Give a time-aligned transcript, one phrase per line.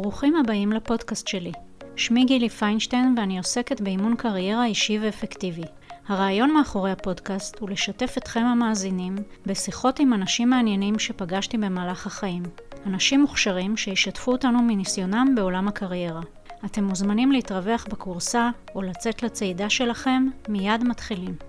[0.00, 1.52] ברוכים הבאים לפודקאסט שלי.
[1.96, 5.62] שמי גילי פיינשטיין ואני עוסקת באימון קריירה אישי ואפקטיבי.
[6.08, 9.16] הרעיון מאחורי הפודקאסט הוא לשתף אתכם המאזינים
[9.46, 12.42] בשיחות עם אנשים מעניינים שפגשתי במהלך החיים.
[12.86, 16.20] אנשים מוכשרים שישתפו אותנו מניסיונם בעולם הקריירה.
[16.64, 21.47] אתם מוזמנים להתרווח בקורסה או לצאת לצעידה שלכם, מיד מתחילים.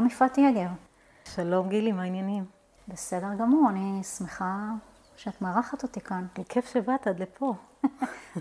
[0.00, 0.68] שלום יפעת יגר.
[1.24, 2.44] שלום גילי, מה העניינים?
[2.88, 4.70] בסדר גמור, אני שמחה
[5.16, 6.26] שאת מארחת אותי כאן.
[6.48, 7.54] כיף שבאת עד לפה.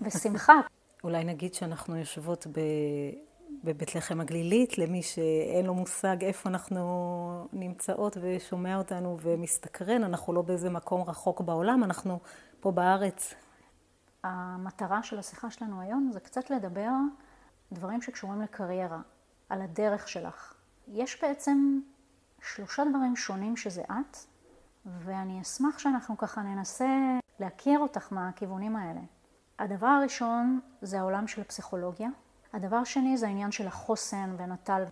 [0.03, 0.53] בשמחה.
[1.03, 2.59] אולי נגיד שאנחנו יושבות ב...
[3.63, 10.41] בבית לחם הגלילית, למי שאין לו מושג איפה אנחנו נמצאות ושומע אותנו ומסתקרן, אנחנו לא
[10.41, 12.19] באיזה מקום רחוק בעולם, אנחנו
[12.59, 13.33] פה בארץ.
[14.23, 16.91] המטרה של השיחה שלנו היום זה קצת לדבר
[17.71, 18.99] דברים שקשורים לקריירה,
[19.49, 20.58] על הדרך שלך.
[20.93, 21.79] יש בעצם
[22.41, 24.17] שלושה דברים שונים שזה את,
[24.85, 29.01] ואני אשמח שאנחנו ככה ננסה להכיר אותך מהכיוונים האלה.
[29.59, 32.09] הדבר הראשון זה העולם של הפסיכולוגיה.
[32.53, 34.83] הדבר השני זה העניין של החוסן ונטל.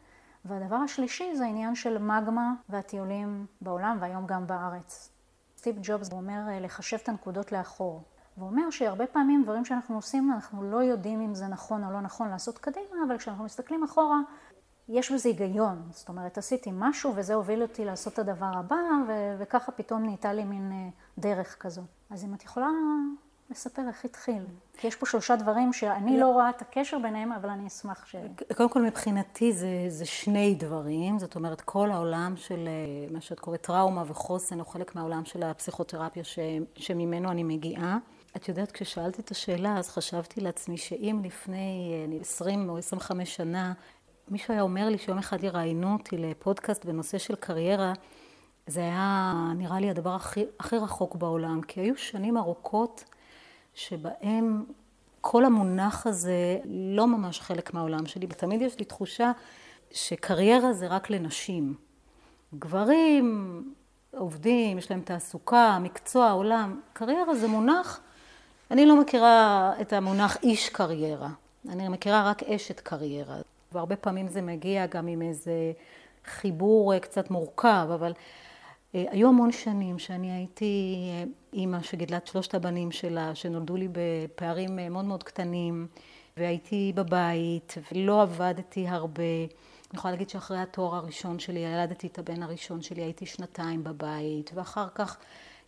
[0.45, 5.11] והדבר השלישי זה העניין של מגמה והטיולים בעולם והיום גם בארץ.
[5.57, 8.03] סטיב ג'ובס אומר לחשב את הנקודות לאחור.
[8.37, 12.01] והוא אומר שהרבה פעמים דברים שאנחנו עושים, אנחנו לא יודעים אם זה נכון או לא
[12.01, 14.19] נכון לעשות קדימה, אבל כשאנחנו מסתכלים אחורה,
[14.89, 15.81] יש בזה היגיון.
[15.91, 18.75] זאת אומרת, עשיתי משהו וזה הוביל אותי לעשות את הדבר הבא,
[19.07, 21.81] ו- וככה פתאום נהייתה לי מין אה, דרך כזו.
[22.09, 22.69] אז אם את יכולה
[23.49, 24.43] לספר איך התחיל.
[24.77, 28.15] כי יש פה שלושה דברים שאני לא רואה את הקשר ביניהם, אבל אני אשמח ש...
[28.55, 31.19] קודם כל, מבחינתי זה, זה שני דברים.
[31.19, 35.43] זאת אומרת, כל העולם של אה, מה שאת קוראת טראומה וחוסן, הוא חלק מהעולם של
[35.43, 36.39] הפסיכותרפיה ש,
[36.75, 37.97] שממנו אני מגיעה.
[38.35, 43.73] את יודעת, כששאלתי את השאלה, אז חשבתי לעצמי שאם לפני 20 או 25 שנה
[44.29, 47.93] מישהו היה אומר לי שיום אחד יראיינו אותי לפודקאסט בנושא של קריירה,
[48.67, 53.03] זה היה נראה לי הדבר הכי, הכי רחוק בעולם, כי היו שנים ארוכות
[53.73, 54.65] שבהם
[55.21, 59.31] כל המונח הזה לא ממש חלק מהעולם שלי, ותמיד יש לי תחושה
[59.91, 61.73] שקריירה זה רק לנשים.
[62.59, 63.63] גברים
[64.11, 66.79] עובדים, יש להם תעסוקה, מקצוע, עולם.
[66.93, 67.99] קריירה זה מונח,
[68.71, 71.29] אני לא מכירה את המונח איש קריירה,
[71.69, 73.37] אני מכירה רק אשת קריירה.
[73.71, 75.71] והרבה פעמים זה מגיע גם עם איזה
[76.25, 78.13] חיבור אה, קצת מורכב, אבל
[78.95, 81.23] אה, היו המון שנים שאני הייתי אה,
[81.53, 85.87] אימא שגידלה את שלושת הבנים שלה, שנולדו לי בפערים מאוד מאוד קטנים,
[86.37, 89.23] והייתי בבית, ולא עבדתי הרבה.
[89.91, 94.51] אני יכולה להגיד שאחרי התואר הראשון שלי, ילדתי את הבן הראשון שלי, הייתי שנתיים בבית,
[94.53, 95.17] ואחר כך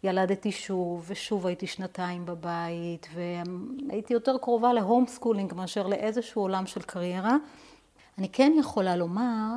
[0.03, 6.81] ילדתי שוב, ושוב הייתי שנתיים בבית, והייתי יותר קרובה ל homeschooling מאשר לאיזשהו עולם של
[6.81, 7.35] קריירה.
[8.19, 9.56] אני כן יכולה לומר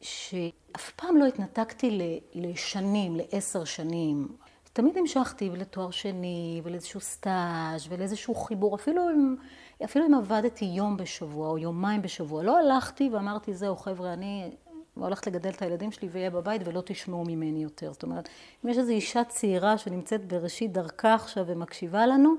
[0.00, 1.98] שאף פעם לא התנתקתי
[2.34, 4.28] לשנים, לעשר שנים.
[4.72, 9.36] תמיד המשכתי לתואר שני ולאיזשהו סטאז' ולאיזשהו חיבור, אפילו אם,
[9.84, 12.42] אפילו אם עבדתי יום בשבוע או יומיים בשבוע.
[12.42, 14.50] לא הלכתי ואמרתי, זהו חבר'ה, אני
[14.94, 17.92] הולכת לגדל את הילדים שלי ואהיה בבית ולא תשמעו ממני יותר.
[17.92, 18.28] זאת אומרת,
[18.64, 22.34] אם יש איזו אישה צעירה שנמצאת בראשית דרכה עכשיו ומקשיבה לנו,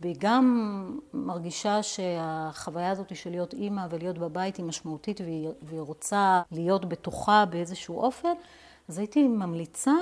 [0.00, 6.88] והיא גם מרגישה שהחוויה הזאת של להיות אימא ולהיות בבית היא משמעותית והיא, רוצה להיות
[6.88, 8.32] בתוכה באיזשהו אופן,
[8.88, 9.92] אז הייתי ממליצה,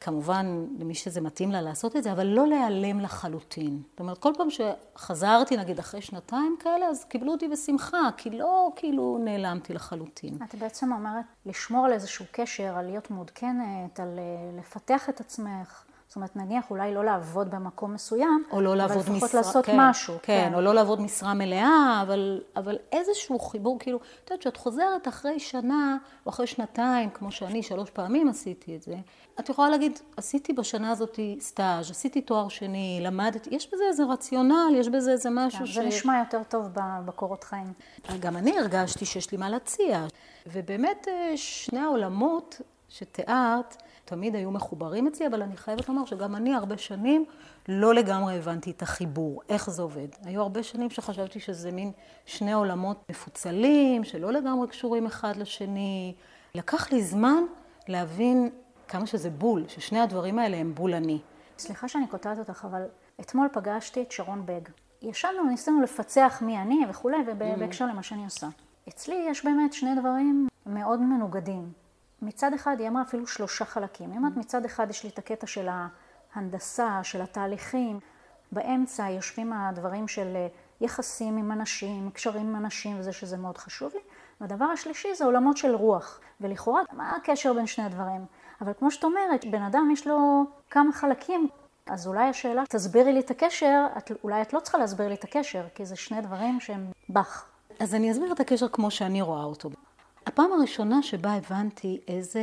[0.00, 3.82] כמובן למי שזה מתאים לה לעשות את זה, אבל לא להיעלם לחלוטין.
[3.90, 8.72] זאת אומרת, כל פעם שחזרתי, נגיד, אחרי שנתיים כאלה, אז קיבלו אותי בשמחה, כי לא
[8.76, 10.38] כאילו נעלמתי לחלוטין.
[10.44, 15.84] את בעצם אומרת לשמור על איזשהו קשר, על להיות מעודכנת, על אה, לפתח את עצמך.
[16.12, 19.66] זאת אומרת, נניח אולי לא לעבוד במקום מסוים, או לא לעבוד משרה, אבל לפחות לעשות
[19.66, 20.14] כן, משהו.
[20.22, 24.56] כן, כן, או לא לעבוד משרה מלאה, אבל, אבל איזשהו חיבור, כאילו, את יודעת, שאת
[24.56, 25.96] חוזרת אחרי שנה,
[26.26, 28.94] או אחרי שנתיים, כמו שאני שלוש פעמים עשיתי את זה,
[29.40, 34.74] את יכולה להגיד, עשיתי בשנה הזאת סטאז', עשיתי תואר שני, למדתי, יש בזה איזה רציונל,
[34.74, 35.74] יש בזה איזה משהו כן, ש...
[35.74, 36.68] זה נשמע יותר טוב
[37.04, 37.72] בקורות חיים.
[38.20, 40.06] גם אני הרגשתי שיש לי מה להציע,
[40.46, 43.82] ובאמת אה, שני העולמות שתיארת,
[44.12, 47.24] תמיד היו מחוברים אצלי, אבל אני חייבת לומר שגם אני הרבה שנים
[47.68, 50.08] לא לגמרי הבנתי את החיבור, איך זה עובד.
[50.24, 51.92] היו הרבה שנים שחשבתי שזה מין
[52.26, 56.14] שני עולמות מפוצלים, שלא לגמרי קשורים אחד לשני.
[56.54, 57.44] לקח לי זמן
[57.88, 58.50] להבין
[58.88, 61.18] כמה שזה בול, ששני הדברים האלה הם בול אני.
[61.58, 62.82] סליחה שאני קוטעת אותך, אבל
[63.20, 64.68] אתמול פגשתי את שרון בג.
[65.02, 68.48] ישבנו, ניסינו לפצח מי אני וכולי, ובהקשר למה שאני עושה.
[68.88, 71.81] אצלי יש באמת שני דברים מאוד מנוגדים.
[72.22, 74.10] מצד אחד היא אמרה אפילו שלושה חלקים.
[74.10, 75.68] היא אומרת מצד אחד יש לי את הקטע של
[76.34, 78.00] ההנדסה, של התהליכים,
[78.52, 80.36] באמצע יושבים הדברים של
[80.80, 84.00] יחסים עם אנשים, קשרים עם אנשים וזה שזה מאוד חשוב לי,
[84.40, 88.26] והדבר השלישי זה עולמות של רוח, ולכאורה, מה הקשר בין שני הדברים?
[88.60, 91.48] אבל כמו שאת אומרת, בן אדם יש לו כמה חלקים,
[91.86, 95.24] אז אולי השאלה, תסבירי לי את הקשר, את, אולי את לא צריכה להסביר לי את
[95.24, 97.44] הקשר, כי זה שני דברים שהם בך.
[97.80, 99.70] אז אני אסביר את הקשר כמו שאני רואה אותו.
[100.26, 102.42] הפעם הראשונה שבה הבנתי איזה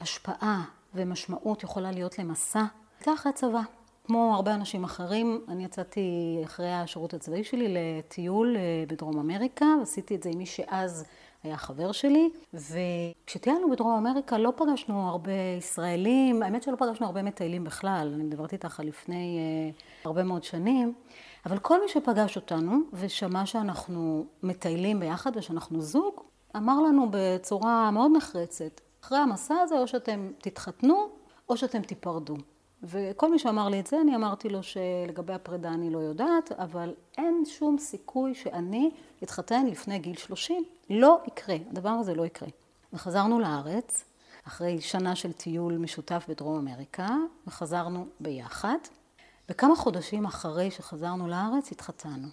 [0.00, 0.64] השפעה
[0.94, 2.64] ומשמעות יכולה להיות למסע,
[2.98, 3.60] הייתה אחרי הצבא.
[4.04, 10.14] כמו הרבה אנשים אחרים, אני יצאתי אחרי השירות הצבאי שלי לטיול אה, בדרום אמריקה, עשיתי
[10.14, 11.04] את זה עם מי שאז
[11.42, 17.64] היה חבר שלי, וכשטיילנו בדרום אמריקה לא פגשנו הרבה ישראלים, האמת שלא פגשנו הרבה מטיילים
[17.64, 19.38] בכלל, אני מדברת איתך לפני
[19.72, 20.94] uh, הרבה מאוד שנים,
[21.46, 26.20] אבל כל מי שפגש אותנו ושמע שאנחנו מטיילים ביחד ושאנחנו זוג,
[26.56, 31.08] אמר לנו בצורה מאוד נחרצת, אחרי המסע הזה או שאתם תתחתנו
[31.48, 32.36] או שאתם תיפרדו.
[32.82, 36.94] וכל מי שאמר לי את זה, אני אמרתי לו שלגבי הפרידה אני לא יודעת, אבל
[37.18, 38.90] אין שום סיכוי שאני
[39.22, 40.64] אתחתן לפני גיל 30.
[40.90, 42.48] לא יקרה, הדבר הזה לא יקרה.
[42.92, 44.04] וחזרנו לארץ,
[44.46, 47.08] אחרי שנה של טיול משותף בדרום אמריקה,
[47.46, 48.78] וחזרנו ביחד.
[49.48, 52.28] וכמה חודשים אחרי שחזרנו לארץ התחתנו.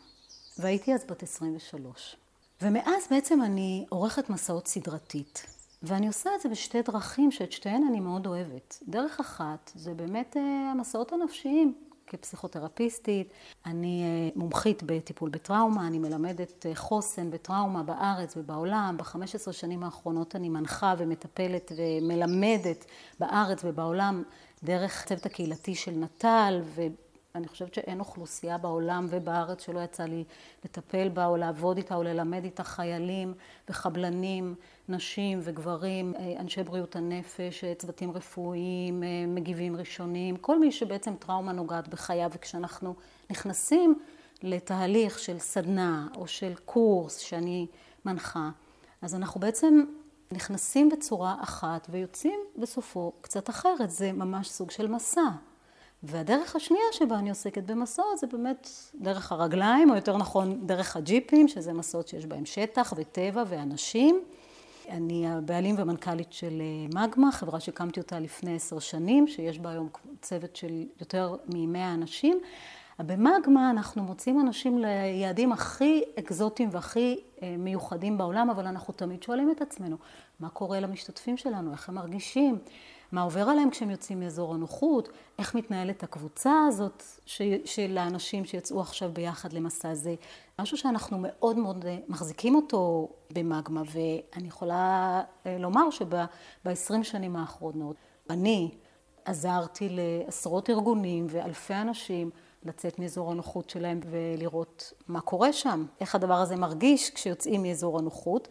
[0.57, 2.17] והייתי אז בת 23.
[2.63, 5.45] ומאז בעצם אני עורכת מסעות סדרתית.
[5.83, 8.79] ואני עושה את זה בשתי דרכים שאת שתיהן אני מאוד אוהבת.
[8.87, 11.73] דרך אחת זה באמת אה, המסעות הנפשיים.
[12.07, 13.33] כפסיכותרפיסטית,
[13.65, 18.95] אני אה, מומחית בטיפול בטראומה, אני מלמדת אה, חוסן בטראומה בארץ ובעולם.
[18.97, 22.85] ב-15 שנים האחרונות אני מנחה ומטפלת ומלמדת
[23.19, 24.23] בארץ ובעולם
[24.63, 26.61] דרך הצוות הקהילתי של נט"ל,
[27.35, 30.23] אני חושבת שאין אוכלוסייה בעולם ובארץ שלא יצא לי
[30.65, 33.33] לטפל בה או לעבוד איתה או ללמד איתה חיילים
[33.69, 34.55] וחבלנים,
[34.89, 41.15] נשים וגברים, אה, אנשי בריאות הנפש, אה, צוותים רפואיים, אה, מגיבים ראשונים, כל מי שבעצם
[41.15, 42.95] טראומה נוגעת בחייו וכשאנחנו
[43.29, 43.99] נכנסים
[44.43, 47.67] לתהליך של סדנה או של קורס שאני
[48.05, 48.49] מנחה,
[49.01, 49.83] אז אנחנו בעצם
[50.31, 55.29] נכנסים בצורה אחת ויוצאים בסופו קצת אחרת, זה ממש סוג של מסע.
[56.03, 61.47] והדרך השנייה שבה אני עוסקת במסעות זה באמת דרך הרגליים, או יותר נכון דרך הג'יפים,
[61.47, 64.21] שזה מסעות שיש בהם שטח וטבע ואנשים.
[64.89, 69.89] אני הבעלים ומנכ"לית של אה, מגמה, חברה שהקמתי אותה לפני עשר שנים, שיש בה היום
[70.21, 72.39] צוות של יותר מ-100 אנשים.
[72.99, 79.51] במגמה אנחנו מוצאים אנשים ליעדים הכי אקזוטיים והכי אה, מיוחדים בעולם, אבל אנחנו תמיד שואלים
[79.51, 79.97] את עצמנו,
[80.39, 82.57] מה קורה למשתתפים שלנו, איך הם מרגישים,
[83.13, 87.03] מה עובר עליהם כשהם יוצאים מאזור הנוחות, איך מתנהלת הקבוצה הזאת
[87.65, 90.15] של האנשים שיצאו עכשיו ביחד למסע זה.
[90.59, 97.95] משהו שאנחנו מאוד מאוד אה, מחזיקים אותו במגמה, ואני יכולה אה, לומר שב-20 שנים האחרונות,
[98.29, 98.71] אני
[99.25, 102.29] עזרתי לעשרות ארגונים ואלפי אנשים
[102.63, 108.47] לצאת מאזור הנוחות שלהם ולראות מה קורה שם, איך הדבר הזה מרגיש כשיוצאים מאזור הנוחות.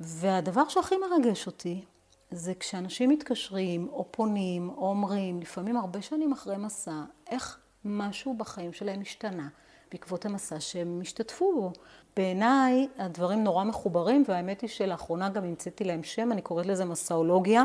[0.00, 1.84] והדבר שהכי מרגש אותי
[2.32, 8.72] זה כשאנשים מתקשרים או פונים או אומרים, לפעמים הרבה שנים אחרי מסע, איך משהו בחיים
[8.72, 9.48] שלהם השתנה
[9.92, 11.72] בעקבות המסע שהם השתתפו בו.
[12.16, 17.64] בעיניי הדברים נורא מחוברים, והאמת היא שלאחרונה גם המצאתי להם שם, אני קוראת לזה מסאולוגיה,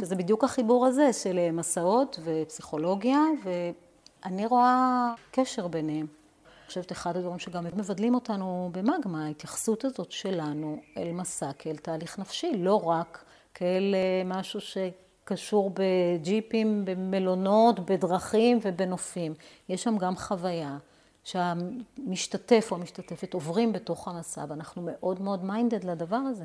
[0.00, 6.06] שזה בדיוק החיבור הזה של מסעות ופסיכולוגיה, ואני רואה קשר ביניהם.
[6.46, 12.18] אני חושבת אחד הדברים שגם מבדלים אותנו במגמה, ההתייחסות הזאת שלנו אל מסע כאל תהליך
[12.18, 13.24] נפשי, לא רק
[13.54, 19.34] כאל משהו שקשור בג'יפים, במלונות, בדרכים ובנופים.
[19.68, 20.78] יש שם גם חוויה
[21.24, 26.44] שהמשתתף או המשתתפת עוברים בתוך המסע, ואנחנו מאוד מאוד מיינדד לדבר הזה.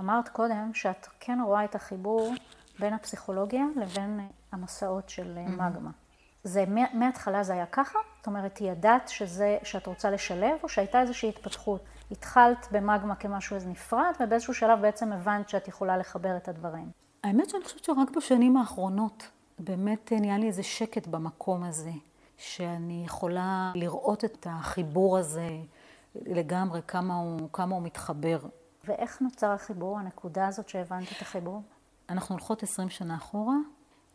[0.00, 2.34] אמרת קודם שאת כן רואה את החיבור
[2.78, 4.20] בין הפסיכולוגיה לבין
[4.52, 5.50] המסעות של mm-hmm.
[5.50, 5.90] מגמה.
[6.44, 7.98] זה מההתחלה זה היה ככה?
[8.18, 11.84] זאת אומרת, ידעת שזה, שאת רוצה לשלב, או שהייתה איזושהי התפתחות?
[12.10, 16.90] התחלת במגמה כמשהו איזה נפרד, ובאיזשהו שלב בעצם הבנת שאת יכולה לחבר את הדברים.
[17.24, 21.92] האמת שאני חושבת שרק בשנים האחרונות באמת נהיה לי איזה שקט במקום הזה,
[22.36, 25.48] שאני יכולה לראות את החיבור הזה
[26.14, 28.38] לגמרי, כמה הוא, כמה הוא מתחבר.
[28.84, 31.62] ואיך נוצר החיבור, הנקודה הזאת שהבנת את החיבור?
[32.08, 33.56] אנחנו הולכות עשרים שנה אחורה,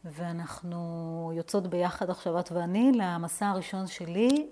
[0.05, 4.47] ואנחנו יוצאות ביחד עכשיו, את ואני, למסע הראשון שלי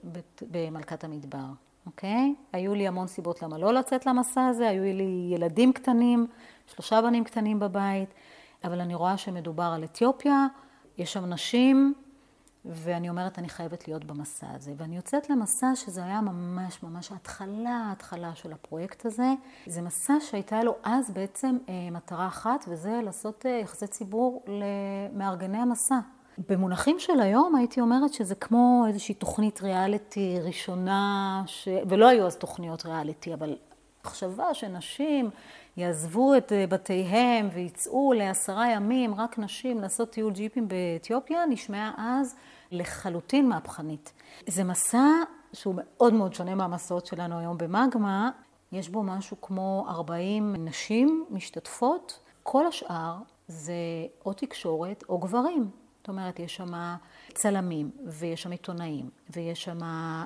[0.51, 1.45] במלכת המדבר.
[1.85, 2.35] אוקיי?
[2.53, 6.27] היו לי המון סיבות למה לא לצאת למסע הזה, היו לי ילדים קטנים,
[6.67, 8.09] שלושה בנים קטנים בבית,
[8.63, 10.47] אבל אני רואה שמדובר על אתיופיה,
[10.97, 11.93] יש שם נשים,
[12.65, 14.73] ואני אומרת, אני חייבת להיות במסע הזה.
[14.77, 19.33] ואני יוצאת למסע שזה היה ממש ממש ההתחלה, ההתחלה של הפרויקט הזה.
[19.67, 25.57] זה מסע שהייתה לו אז בעצם אה, מטרה אחת, וזה לעשות אה, יחסי ציבור למארגני
[25.57, 25.99] המסע.
[26.49, 31.67] במונחים של היום הייתי אומרת שזה כמו איזושהי תוכנית ריאליטי ראשונה, ש...
[31.87, 33.55] ולא היו אז תוכניות ריאליטי, אבל
[34.05, 35.29] מחשבה שנשים
[35.77, 42.35] יעזבו את בתיהם ויצאו לעשרה ימים, רק נשים, לעשות טיול ג'יפים באתיופיה, נשמעה אז
[42.71, 44.13] לחלוטין מהפכנית.
[44.47, 45.07] זה מסע
[45.53, 48.29] שהוא מאוד מאוד שונה מהמסעות שלנו היום במגמה.
[48.71, 53.15] יש בו משהו כמו 40 נשים משתתפות, כל השאר
[53.47, 53.73] זה
[54.25, 55.80] או תקשורת או גברים.
[56.01, 56.95] זאת אומרת, יש שם
[57.33, 59.77] צלמים, ויש שם עיתונאים, ויש שם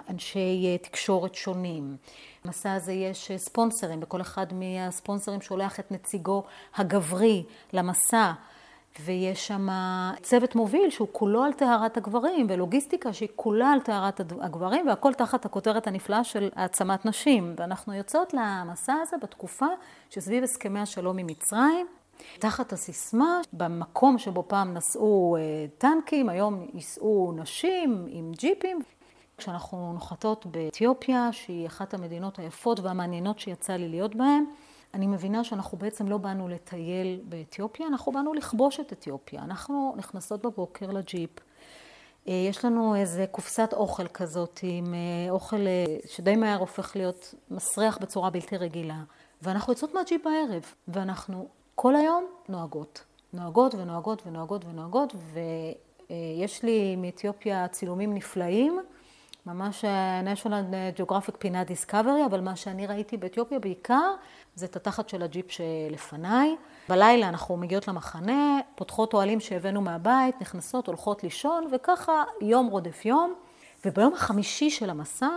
[0.09, 1.97] אנשי אה, תקשורת שונים.
[2.45, 6.43] במסע הזה יש אה, ספונסרים, וכל אחד מהספונסרים שולח את נציגו
[6.75, 8.31] הגברי למסע.
[8.99, 9.67] ויש שם
[10.21, 15.45] צוות מוביל שהוא כולו על טהרת הגברים, ולוגיסטיקה שהיא כולה על טהרת הגברים, והכל תחת
[15.45, 17.55] הכותרת הנפלאה של העצמת נשים.
[17.57, 19.67] ואנחנו יוצאות למסע הזה בתקופה
[20.09, 21.87] שסביב הסכמי השלום עם מצרים,
[22.39, 28.79] תחת הסיסמה, במקום שבו פעם נסעו אה, טנקים, היום ייסעו נשים עם ג'יפים.
[29.37, 34.45] כשאנחנו נוחתות באתיופיה, שהיא אחת המדינות היפות והמעניינות שיצא לי להיות בהן,
[34.93, 39.43] אני מבינה שאנחנו בעצם לא באנו לטייל באתיופיה, אנחנו באנו לכבוש את אתיופיה.
[39.43, 41.29] אנחנו נכנסות בבוקר לג'יפ.
[42.27, 45.65] אה, יש לנו איזה קופסת אוכל כזאת עם אה, אוכל
[46.05, 49.03] שדי מהר הופך להיות מסריח בצורה בלתי רגילה.
[49.41, 53.03] ואנחנו יוצאות מהג'יפ בערב, ואנחנו כל היום נוהגות.
[53.33, 58.79] נוהגות ונוהגות ונוהגות ונוהגות, ויש לי מאתיופיה צילומים נפלאים,
[59.45, 59.85] ממש
[60.23, 64.13] national geographic פינה Discovery, אבל מה שאני ראיתי באתיופיה בעיקר,
[64.55, 66.55] זה את התחת של הג'יפ שלפניי.
[66.89, 73.33] בלילה אנחנו מגיעות למחנה, פותחות אוהלים שהבאנו מהבית, נכנסות, הולכות לישון, וככה יום רודף יום.
[73.85, 75.29] וביום החמישי של המסע,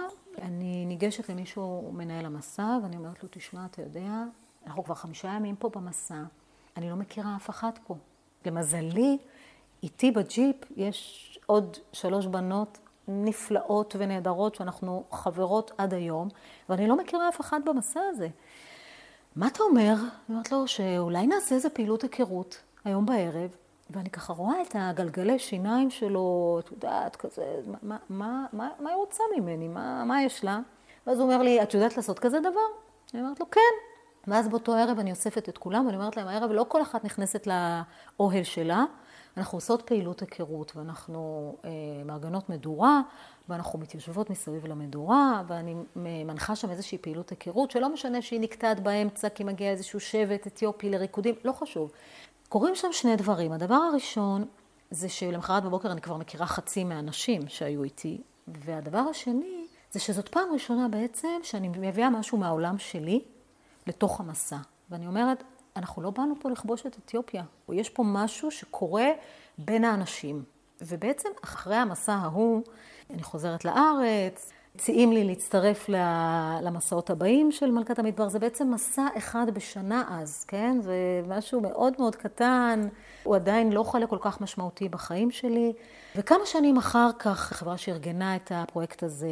[0.42, 4.24] אני ניגשת למישהו, מנהל המסע, ואני אומרת לו, תשמע, אתה יודע,
[4.68, 6.22] אנחנו כבר חמישה ימים פה במסע,
[6.76, 7.94] אני לא מכירה אף אחת פה.
[8.46, 9.18] למזלי,
[9.82, 16.28] איתי בג'יפ יש עוד שלוש בנות נפלאות ונהדרות שאנחנו חברות עד היום,
[16.68, 18.28] ואני לא מכירה אף אחת במסע הזה.
[19.36, 19.94] מה אתה אומר?
[19.94, 23.50] אני אומרת לו שאולי נעשה איזה פעילות היכרות היום בערב,
[23.90, 27.60] ואני ככה רואה את הגלגלי שיניים שלו, את יודעת, כזה,
[28.10, 28.46] מה,
[28.80, 29.68] היא רוצה ממני?
[29.68, 30.60] מה, מה יש לה?
[31.06, 32.68] ואז הוא אומר לי, את יודעת לעשות כזה דבר?
[33.14, 33.87] אני אומרת לו, כן.
[34.28, 37.48] ואז באותו ערב אני אוספת את כולם, ואני אומרת להם, הערב לא כל אחת נכנסת
[37.48, 38.84] לאוהל שלה,
[39.36, 41.70] אנחנו עושות פעילות היכרות, ואנחנו אה,
[42.04, 43.00] מארגנות מדורה,
[43.48, 49.28] ואנחנו מתיישבות מסביב למדורה, ואני מנחה שם איזושהי פעילות היכרות, שלא משנה שהיא נקטעת באמצע,
[49.28, 51.92] כי מגיע איזשהו שבט אתיופי לריקודים, לא חשוב.
[52.48, 53.52] קורים שם שני דברים.
[53.52, 54.44] הדבר הראשון,
[54.90, 60.48] זה שלמחרת בבוקר אני כבר מכירה חצי מהאנשים שהיו איתי, והדבר השני, זה שזאת פעם
[60.52, 63.24] ראשונה בעצם שאני מביאה משהו מהעולם שלי,
[63.88, 64.56] לתוך המסע.
[64.90, 65.44] ואני אומרת,
[65.76, 69.06] אנחנו לא באנו פה לכבוש את אתיופיה, או יש פה משהו שקורה
[69.58, 70.44] בין האנשים.
[70.80, 72.62] ובעצם אחרי המסע ההוא,
[73.10, 75.88] אני חוזרת לארץ, מציעים לי להצטרף
[76.62, 78.28] למסעות הבאים של מלכת המדבר.
[78.28, 80.78] זה בעצם מסע אחד בשנה אז, כן?
[80.80, 80.94] זה
[81.28, 82.88] משהו מאוד מאוד קטן,
[83.22, 85.72] הוא עדיין לא חלק כל כך משמעותי בחיים שלי.
[86.16, 89.28] וכמה שנים אחר כך, החברה שארגנה את הפרויקט הזה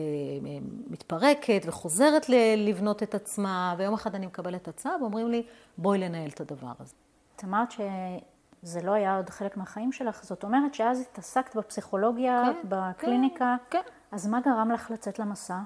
[0.91, 5.43] מתפרקת וחוזרת לבנות את עצמה, ויום אחד אני מקבלת הצעה ואומרים לי,
[5.79, 6.95] בואי לנהל את הדבר הזה.
[7.37, 12.69] את אמרת שזה לא היה עוד חלק מהחיים שלך, זאת אומרת שאז התעסקת בפסיכולוגיה, כן,
[12.69, 13.57] בקליניקה.
[13.71, 13.91] כן, כן.
[14.13, 15.59] אז מה גרם לך לצאת למסע,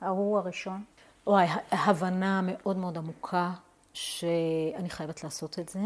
[0.00, 0.84] ההוא הראשון?
[1.26, 3.50] וואי, הבנה מאוד מאוד עמוקה
[3.92, 5.80] שאני חייבת לעשות את זה.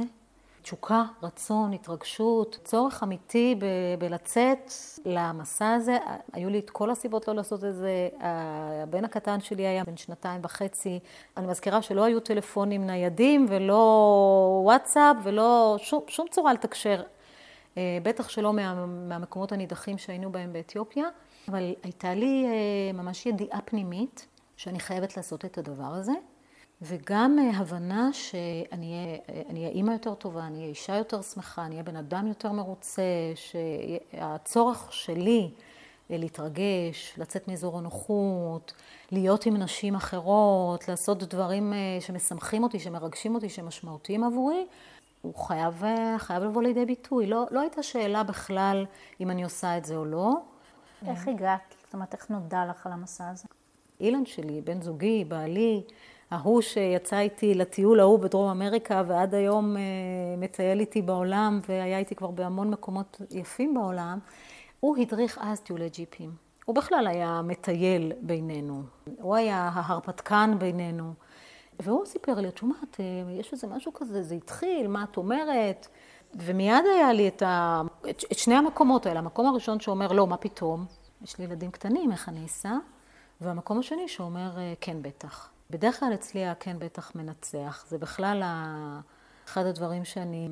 [0.63, 4.73] תשוקה, רצון, התרגשות, צורך אמיתי ב- בלצאת
[5.05, 5.99] למסע הזה.
[6.33, 8.09] היו לי את כל הסיבות לא לעשות את זה.
[8.21, 10.99] הבן הקטן שלי היה בן שנתיים וחצי.
[11.37, 17.03] אני מזכירה שלא היו טלפונים ניידים ולא וואטסאפ ולא שום, שום צורה לתקשר.
[17.77, 21.09] אה, בטח שלא מה, מהמקומות הנידחים שהיינו בהם באתיופיה.
[21.49, 24.27] אבל הייתה לי אה, ממש ידיעה פנימית
[24.57, 26.13] שאני חייבת לעשות את הדבר הזה,
[26.83, 29.19] וגם אה, הבנה שאני
[29.51, 33.03] אהיה אימא יותר טובה, אני אהיה אישה יותר שמחה, אני אהיה בן אדם יותר מרוצה,
[33.35, 35.51] שהצורך שלי
[36.11, 38.73] להתרגש, לצאת מאזור הנוחות,
[39.13, 44.67] להיות עם נשים אחרות, לעשות דברים אה, שמשמחים אותי, שמרגשים אותי, שמשמעותיים עבורי,
[45.23, 45.83] הוא חייב,
[46.19, 47.27] חייב לבוא לידי ביטוי.
[47.27, 48.87] לא, לא הייתה שאלה בכלל
[49.21, 50.33] אם אני עושה את זה או לא.
[51.07, 51.75] איך הגעת?
[51.85, 53.45] זאת אומרת, איך נודע לך על המסע הזה?
[54.01, 55.83] אילן שלי, בן זוגי, בעלי,
[56.31, 59.83] ההוא שיצא איתי לטיול ההוא בדרום אמריקה ועד היום אה,
[60.39, 64.19] מטייל איתי בעולם והיה איתי כבר בהמון מקומות יפים בעולם,
[64.81, 66.31] הוא הדריך אז טיולי ג'יפים.
[66.65, 68.83] הוא בכלל היה מטייל בינינו.
[69.21, 71.13] הוא היה ההרפתקן בינינו.
[71.81, 75.89] והוא סיפר לי, את שומעת, אה, יש איזה משהו כזה, זה התחיל, מה את אומרת?
[76.35, 77.83] ומיד היה לי את, ה...
[78.11, 79.19] את, את שני המקומות האלה.
[79.19, 80.87] המקום הראשון שאומר, לא, מה פתאום?
[81.23, 82.75] יש לי ילדים קטנים, איך אני אסע?
[83.41, 85.51] והמקום השני שאומר, אה, כן, בטח.
[85.71, 87.85] בדרך כלל אצלי הכן בטח מנצח.
[87.89, 88.43] זה בכלל
[89.45, 90.49] אחד הדברים שאני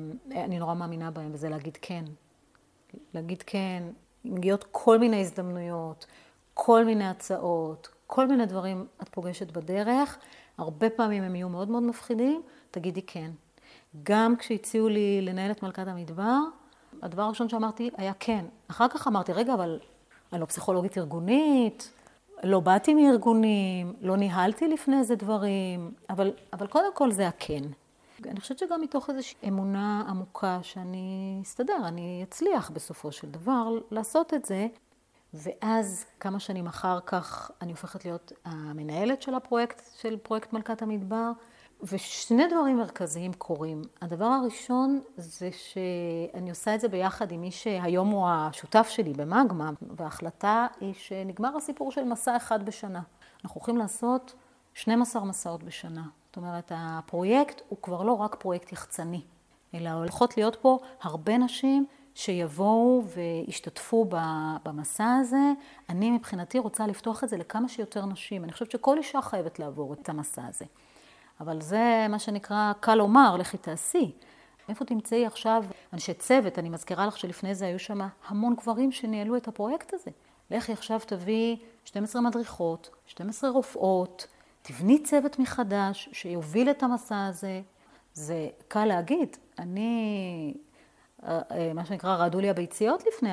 [0.59, 2.05] נורא מאמינה בהם, וזה להגיד כן.
[3.13, 3.83] להגיד כן,
[4.25, 6.05] מגיעות כל מיני הזדמנויות,
[6.53, 10.17] כל מיני הצעות, כל מיני דברים את פוגשת בדרך.
[10.57, 12.41] הרבה פעמים הם יהיו מאוד מאוד מפחידים,
[12.71, 13.31] תגידי כן.
[14.03, 16.39] גם כשהציעו לי לנהל את מלכת המדבר,
[17.01, 18.45] הדבר הראשון שאמרתי היה כן.
[18.67, 19.79] אחר כך אמרתי, רגע, אבל
[20.33, 21.93] אני לא פסיכולוגית ארגונית,
[22.43, 27.61] לא באתי מארגונים, לא ניהלתי לפני איזה דברים, אבל, אבל קודם כל זה הכן.
[28.25, 34.33] אני חושבת שגם מתוך איזושהי אמונה עמוקה שאני אסתדר, אני אצליח בסופו של דבר לעשות
[34.33, 34.67] את זה.
[35.33, 41.31] ואז כמה שנים אחר כך אני הופכת להיות המנהלת של הפרויקט, של פרויקט מלכת המדבר,
[41.83, 43.81] ושני דברים מרכזיים קורים.
[44.01, 49.71] הדבר הראשון זה שאני עושה את זה ביחד עם מי שהיום הוא השותף שלי במגמה,
[49.81, 53.01] וההחלטה היא שנגמר הסיפור של מסע אחד בשנה.
[53.43, 54.33] אנחנו הולכים לעשות
[54.73, 56.03] 12 מסעות בשנה.
[56.27, 59.21] זאת אומרת, הפרויקט הוא כבר לא רק פרויקט יחצני,
[59.73, 64.05] אלא הולכות להיות פה הרבה נשים שיבואו וישתתפו
[64.63, 65.51] במסע הזה.
[65.89, 68.43] אני מבחינתי רוצה לפתוח את זה לכמה שיותר נשים.
[68.43, 70.65] אני חושבת שכל אישה חייבת לעבור את המסע הזה.
[71.41, 74.11] אבל זה מה שנקרא קל לומר, לכי תעשי.
[74.69, 75.63] איפה תמצאי עכשיו
[75.93, 76.59] אנשי צוות?
[76.59, 80.11] אני מזכירה לך שלפני זה היו שם המון גברים שניהלו את הפרויקט הזה.
[80.51, 84.27] לכי עכשיו תביא 12 מדריכות, 12 רופאות,
[84.61, 87.61] תבני צוות מחדש שיוביל את המסע הזה.
[88.13, 89.37] זה קל להגיד.
[89.59, 90.53] אני,
[91.23, 93.29] אה, אה, מה שנקרא, רעדו לי הביציות לפני,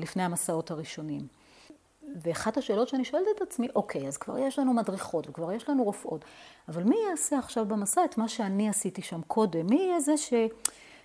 [0.00, 1.37] לפני המסעות הראשונים.
[2.22, 5.84] ואחת השאלות שאני שואלת את עצמי, אוקיי, אז כבר יש לנו מדריכות וכבר יש לנו
[5.84, 6.24] רופאות,
[6.68, 9.66] אבל מי יעשה עכשיו במסע את מה שאני עשיתי שם קודם?
[9.66, 10.32] מי יהיה זה ש...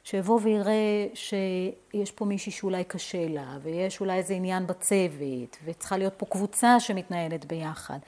[0.03, 6.13] שיבוא ויראה שיש פה מישהי שאולי קשה לה, ויש אולי איזה עניין בצוות, וצריכה להיות
[6.17, 8.00] פה קבוצה שמתנהלת ביחד.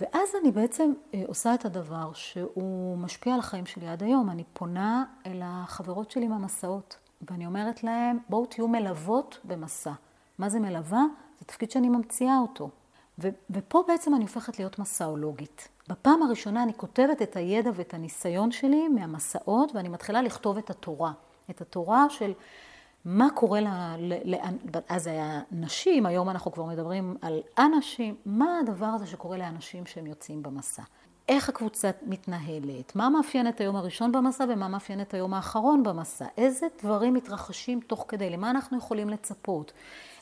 [0.00, 4.30] ואז אני בעצם אה, עושה את הדבר שהוא משפיע על החיים שלי עד היום.
[4.30, 6.96] אני פונה אל החברות שלי מהמסעות,
[7.30, 9.92] ואני אומרת להם, בואו תהיו מלוות במסע.
[10.38, 11.02] מה זה מלווה?
[11.40, 12.70] זה תפקיד שאני ממציאה אותו.
[13.18, 15.68] ו- ופה בעצם אני הופכת להיות מסאולוגית.
[15.88, 21.12] בפעם הראשונה אני כותבת את הידע ואת הניסיון שלי מהמסעות, ואני מתחילה לכתוב את התורה.
[21.50, 22.32] את התורה של
[23.04, 24.34] מה קורה, לה, ל,
[24.88, 29.86] אז זה היה נשים, היום אנחנו כבר מדברים על אנשים, מה הדבר הזה שקורה לאנשים
[29.86, 30.82] שהם יוצאים במסע?
[31.28, 32.96] איך הקבוצה מתנהלת?
[32.96, 36.26] מה מאפיין את היום הראשון במסע ומה מאפיין את היום האחרון במסע?
[36.36, 38.30] איזה דברים מתרחשים תוך כדי?
[38.30, 39.72] למה אנחנו יכולים לצפות?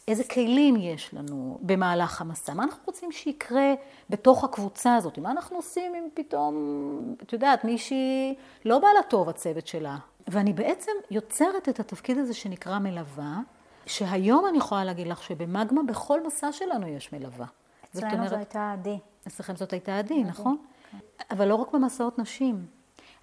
[0.09, 2.55] איזה כלים יש לנו במהלך המסע?
[2.55, 3.75] מה אנחנו רוצים שיקרה
[4.11, 5.19] בתוך הקבוצה הזאת?
[5.19, 6.55] מה אנחנו עושים אם פתאום,
[7.23, 9.97] את יודעת, מישהי לא בא לה טוב הצוות שלה?
[10.29, 13.39] ואני בעצם יוצרת את התפקיד הזה שנקרא מלווה,
[13.87, 17.47] שהיום אני יכולה להגיד לך שבמגמה בכל מסע שלנו יש מלווה.
[17.91, 18.99] אצלנו זו הייתה עדי.
[19.27, 20.57] אצלכם זאת הייתה עדי, נכון?
[20.91, 20.99] כן.
[21.31, 22.67] אבל לא רק במסעות נשים.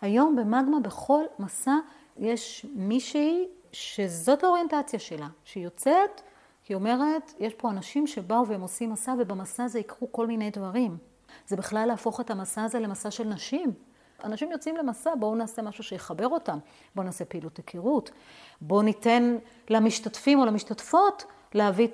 [0.02, 1.76] היום במגמה בכל מסע
[2.18, 6.22] יש מישהי שזאת האוריינטציה שלה, שהיא יוצאת,
[6.70, 10.98] היא אומרת, יש פה אנשים שבאו והם עושים מסע, ובמסע הזה יקרו כל מיני דברים.
[11.48, 13.74] זה בכלל להפוך את המסע הזה למסע של נשים.
[14.24, 16.58] אנשים יוצאים למסע, בואו נעשה משהו שיחבר אותם.
[16.96, 18.12] בואו נעשה פעילות היכרות.
[18.62, 19.38] בואו ניתן
[19.70, 21.88] למשתתפים או למשתתפות להביא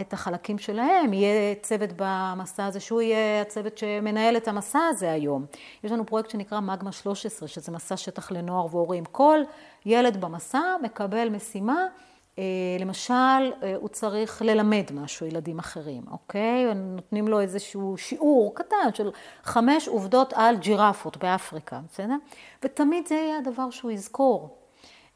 [0.00, 1.12] את החלקים שלהם.
[1.12, 5.46] יהיה צוות במסע הזה, שהוא יהיה הצוות שמנהל את המסע הזה היום.
[5.84, 9.04] יש לנו פרויקט שנקרא מגמה 13, שזה מסע שטח לנוער והורים.
[9.04, 9.38] כל
[9.86, 11.86] ילד במסע מקבל משימה.
[12.38, 12.42] אה,
[12.80, 13.14] למשל,
[13.62, 16.74] אה, הוא צריך ללמד משהו, ילדים אחרים, אוקיי?
[16.74, 19.10] נותנים לו איזשהו שיעור קטן של
[19.42, 22.16] חמש עובדות על ג'ירפות באפריקה, בסדר?
[22.62, 24.58] ותמיד זה יהיה הדבר שהוא יזכור.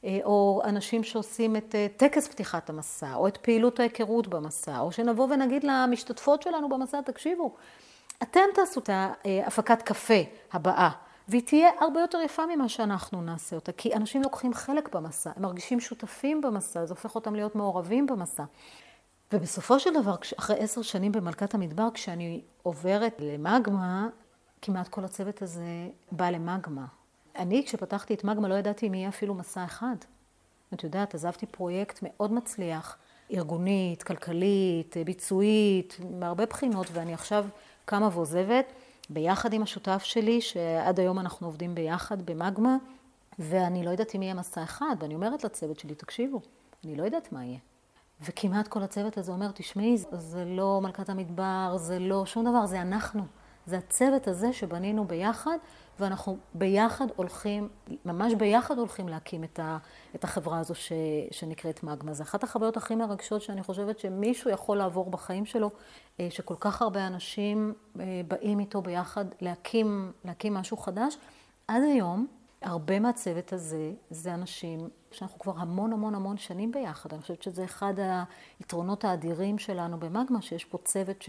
[0.05, 5.29] אה, או אנשים שעושים את טקס פתיחת המסע, או את פעילות ההיכרות במסע, או שנבוא
[5.31, 7.55] ונגיד למשתתפות שלנו במסע, תקשיבו,
[8.23, 10.91] אתם תעשו את ההפקת קפה הבאה.
[11.33, 15.43] והיא תהיה הרבה יותר יפה ממה שאנחנו נעשה אותה, כי אנשים לוקחים חלק במסע, הם
[15.43, 18.45] מרגישים שותפים במסע, זה הופך אותם להיות מעורבים במסע.
[19.33, 24.09] ובסופו של דבר, אחרי עשר שנים במלכת המדבר, כשאני עוברת למגמה,
[24.63, 26.87] כמעט כל הצוות הזה בא למגמה.
[27.37, 29.97] אני, כשפתחתי את מגמה, לא ידעתי אם יהיה אפילו מסע אחד.
[30.75, 32.97] את יודעת, עזבתי פרויקט מאוד מצליח,
[33.33, 37.45] ארגונית, כלכלית, ביצועית, מהרבה בחינות, ואני עכשיו
[37.85, 38.73] קמה ועוזבת.
[39.11, 42.77] ביחד עם השותף שלי, שעד היום אנחנו עובדים ביחד במגמה,
[43.39, 46.41] ואני לא יודעת אם יהיה מסע אחד, ואני אומרת לצוות שלי, תקשיבו,
[46.85, 47.59] אני לא יודעת מה יהיה.
[48.21, 52.83] וכמעט כל הצוות הזה אומר, תשמעי, זה לא מלכת המדבר, זה לא שום דבר, זה
[52.83, 53.23] אנחנו.
[53.67, 55.57] זה הצוות הזה שבנינו ביחד,
[56.01, 57.69] ואנחנו ביחד הולכים,
[58.05, 59.79] ממש ביחד הולכים להקים את, ה,
[60.15, 60.93] את החברה הזו ש,
[61.31, 62.15] שנקראת מגמה.
[62.15, 65.71] זו אחת החוויות הכי מרגשות שאני חושבת שמישהו יכול לעבור בחיים שלו,
[66.21, 71.17] אה, שכל כך הרבה אנשים אה, באים איתו ביחד להקים, להקים משהו חדש.
[71.69, 72.27] עד היום,
[72.63, 77.13] הרבה מהצוות הזה זה אנשים שאנחנו כבר המון המון המון שנים ביחד.
[77.13, 77.95] אני חושבת שזה אחד
[78.61, 81.23] היתרונות האדירים שלנו במגמה, שיש פה צוות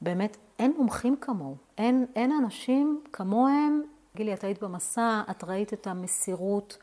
[0.00, 1.56] שבאמת אין מומחים כמוהו.
[1.78, 3.82] אין, אין אנשים כמוהם.
[4.16, 6.78] גילי, את היית במסע, את ראית את המסירות,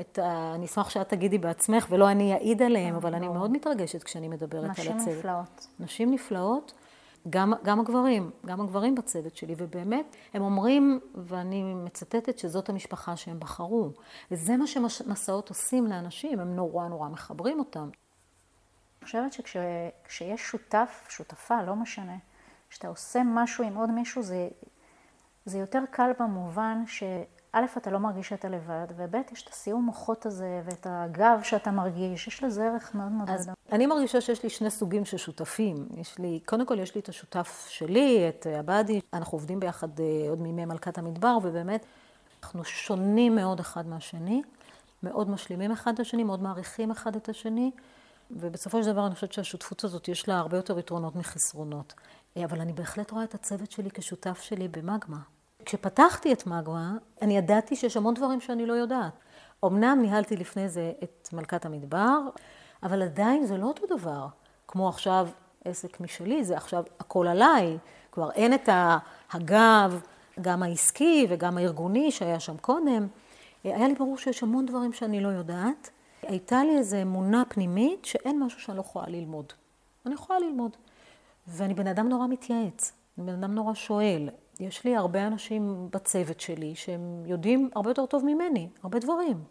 [0.00, 0.54] את ה...
[0.54, 4.64] אני אשמח שאת תגידי בעצמך, ולא אני אעיד עליהם, אבל אני מאוד מתרגשת כשאני מדברת
[4.64, 4.96] על הצוות.
[4.96, 5.66] נשים נפלאות.
[5.80, 6.72] נשים נפלאות.
[7.30, 13.40] גם, גם הגברים, גם הגברים בצוות שלי, ובאמת, הם אומרים, ואני מצטטת, שזאת המשפחה שהם
[13.40, 13.90] בחרו.
[14.30, 17.88] וזה מה שמסעות עושים לאנשים, הם נורא נורא מחברים אותם.
[19.00, 22.16] אני חושבת שכשיש שותף, שותפה, לא משנה,
[22.76, 24.48] כשאתה עושה משהו עם עוד מישהו, זה,
[25.44, 27.02] זה יותר קל במובן ש...
[27.52, 31.70] א', אתה לא מרגיש שאתה לבד, וב', יש את הסיום מוחות הזה, ואת הגב שאתה
[31.70, 33.54] מרגיש, יש לזה ערך מאוד מאוד גדול.
[33.72, 35.88] אני מרגישה שיש לי שני סוגים של שותפים.
[35.96, 40.04] יש לי, קודם כל יש לי את השותף שלי, את עבדי, אנחנו עובדים ביחד אה,
[40.28, 41.86] עוד מימי מלכת המדבר, ובאמת,
[42.42, 44.42] אנחנו שונים מאוד אחד מהשני,
[45.02, 47.70] מאוד משלימים אחד את השני, מאוד מעריכים אחד את השני,
[48.30, 51.94] ובסופו של דבר אני חושבת שהשותפות הזאת יש לה הרבה יותר יתרונות מחסרונות.
[52.36, 55.18] אה, אבל אני בהחלט רואה את הצוות שלי כשותף שלי במגמה.
[55.64, 59.12] כשפתחתי את מגמה, אני ידעתי שיש המון דברים שאני לא יודעת.
[59.64, 62.18] אמנם ניהלתי לפני זה את מלכת המדבר,
[62.82, 64.26] אבל עדיין זה לא אותו דבר.
[64.68, 65.28] כמו עכשיו
[65.64, 67.78] עסק משלי, זה עכשיו הכל עליי.
[68.12, 68.68] כבר אין את
[69.32, 70.00] הגב,
[70.40, 73.06] גם העסקי וגם הארגוני שהיה שם קודם.
[73.64, 75.90] היה לי ברור שיש המון דברים שאני לא יודעת.
[76.22, 79.52] הייתה לי איזו אמונה פנימית שאין משהו שאני לא יכולה ללמוד.
[80.06, 80.76] אני יכולה ללמוד.
[81.48, 84.28] ואני בן אדם נורא מתייעץ, אני בן אדם נורא שואל.
[84.60, 89.44] יש לי הרבה אנשים בצוות שלי שהם יודעים הרבה יותר טוב ממני, הרבה דברים.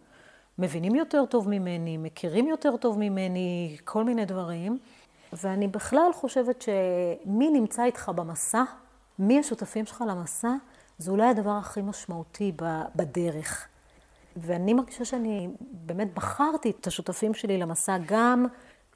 [0.58, 4.78] מבינים יותר טוב ממני, מכירים יותר טוב ממני, כל מיני דברים.
[5.32, 8.62] ואני בכלל חושבת שמי נמצא איתך במסע,
[9.18, 10.54] מי השותפים שלך למסע,
[10.98, 12.52] זה אולי הדבר הכי משמעותי
[12.96, 13.68] בדרך.
[14.36, 18.46] ואני מרגישה שאני באמת בחרתי את השותפים שלי למסע גם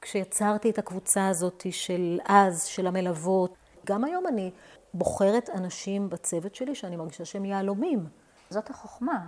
[0.01, 3.55] כשיצרתי את הקבוצה הזאת של אז, של המלוות.
[3.85, 4.51] גם היום אני
[4.93, 8.07] בוחרת אנשים בצוות שלי שאני מרגישה שהם יהלומים.
[8.49, 9.25] זאת החוכמה,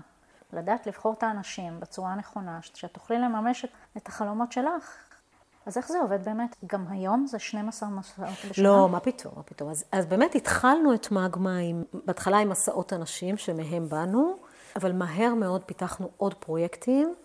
[0.53, 3.65] לדעת לבחור את האנשים בצורה הנכונה, שאת תוכלי לממש
[3.97, 4.97] את החלומות שלך.
[5.65, 6.55] אז איך זה עובד באמת?
[6.65, 8.67] גם היום זה 12 מסעות בשנה?
[8.67, 9.69] לא, מה פתאום, מה פתאום.
[9.69, 14.37] אז, אז באמת התחלנו את מגמה עם, בהתחלה עם מסעות אנשים שמהם באנו,
[14.75, 17.15] אבל מהר מאוד פיתחנו עוד פרויקטים.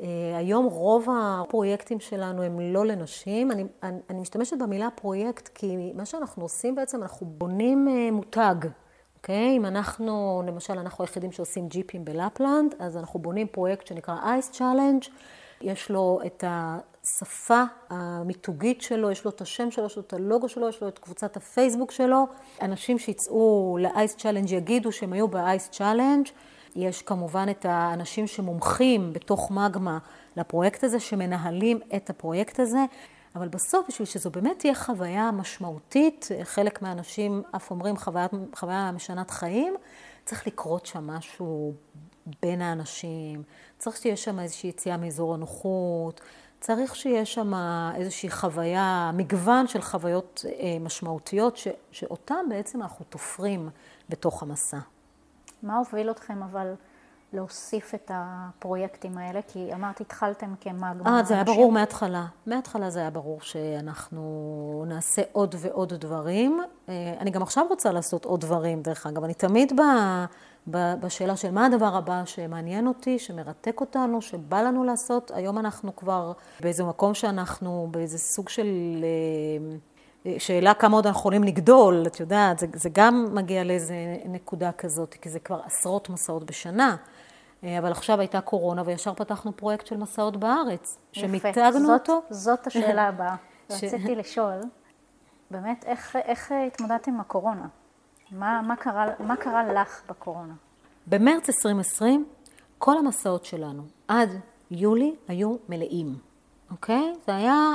[0.00, 3.50] אה, היום רוב הפרויקטים שלנו הם לא לנשים.
[3.50, 8.54] אני, אני, אני משתמשת במילה פרויקט כי מה שאנחנו עושים בעצם, אנחנו בונים אה, מותג.
[9.16, 9.56] אוקיי?
[9.56, 15.10] אם אנחנו, למשל, אנחנו היחידים שעושים ג'יפים בלפלנד, אז אנחנו בונים פרויקט שנקרא Ice Challenge.
[15.60, 20.48] יש לו את השפה המיתוגית שלו, יש לו את השם שלו, יש לו את הלוגו
[20.48, 22.26] שלו, יש לו את קבוצת הפייסבוק שלו.
[22.62, 26.30] אנשים שיצאו ל-Ice Challenge יגידו שהם היו ב-Ice Challenge.
[26.76, 29.98] יש כמובן את האנשים שמומחים בתוך מגמה
[30.36, 32.84] לפרויקט הזה, שמנהלים את הפרויקט הזה,
[33.36, 39.30] אבל בסוף, בשביל שזו באמת תהיה חוויה משמעותית, חלק מהאנשים אף אומרים חוויה, חוויה משנת
[39.30, 39.74] חיים,
[40.24, 41.74] צריך לקרות שם משהו
[42.42, 43.42] בין האנשים,
[43.78, 46.20] צריך שתהיה שם איזושהי יציאה מאזור הנוחות,
[46.60, 47.52] צריך שיהיה שם
[47.96, 53.68] איזושהי חוויה, מגוון של חוויות אה, משמעותיות, ש, שאותן בעצם אנחנו תופרים
[54.08, 54.78] בתוך המסע.
[55.62, 56.74] מה הוביל אתכם אבל
[57.32, 59.40] להוסיף את הפרויקטים האלה?
[59.48, 61.18] כי אמרת, התחלתם כמאגמה.
[61.18, 62.26] אה, זה היה ברור מההתחלה.
[62.46, 66.60] מההתחלה זה היה ברור שאנחנו נעשה עוד ועוד דברים.
[66.88, 69.24] אה, אני גם עכשיו רוצה לעשות עוד דברים, דרך אגב.
[69.24, 69.82] אני תמיד ב...
[70.66, 75.30] בשאלה של מה הדבר הבא שמעניין אותי, שמרתק אותנו, שבא לנו לעשות.
[75.34, 78.66] היום אנחנו כבר באיזה מקום שאנחנו באיזה סוג של
[79.02, 79.76] אה,
[80.38, 85.14] שאלה כמה עוד אנחנו יכולים לגדול, את יודעת, זה, זה גם מגיע לאיזה נקודה כזאת,
[85.14, 86.96] כי זה כבר עשרות מסעות בשנה.
[87.64, 92.22] אה, אבל עכשיו הייתה קורונה וישר פתחנו פרויקט של מסעות בארץ, שמיתגנו אותו.
[92.30, 93.36] זאת השאלה הבאה.
[93.70, 94.60] רציתי לשאול,
[95.50, 97.66] באמת, איך, איך התמודדת עם הקורונה?
[98.30, 100.54] מה, מה, קרה, מה קרה לך בקורונה?
[101.06, 102.26] במרץ 2020,
[102.78, 104.28] כל המסעות שלנו עד
[104.70, 106.18] יולי היו מלאים,
[106.70, 107.12] אוקיי?
[107.26, 107.74] זה היה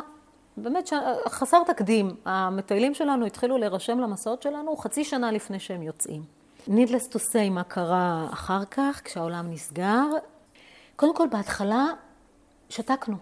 [0.58, 0.90] באמת
[1.30, 2.16] חסר תקדים.
[2.26, 6.24] המטיילים שלנו התחילו להירשם למסעות שלנו חצי שנה לפני שהם יוצאים.
[6.68, 10.06] Needless to say מה קרה אחר כך, כשהעולם נסגר.
[10.96, 11.86] קודם כל, בהתחלה
[12.70, 13.16] שתקנו.